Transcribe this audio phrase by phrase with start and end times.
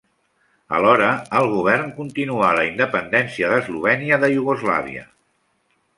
[0.77, 1.09] Alhora,
[1.41, 5.05] el govern continuà la independència d'Eslovènia de Iugoslàvia.